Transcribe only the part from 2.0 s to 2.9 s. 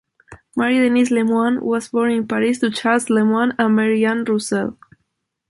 in Paris to